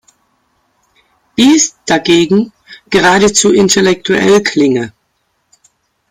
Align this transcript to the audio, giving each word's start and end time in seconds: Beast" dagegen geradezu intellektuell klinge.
Beast" 1.35 1.77
dagegen 1.85 2.51
geradezu 2.89 3.51
intellektuell 3.51 4.41
klinge. 4.41 4.93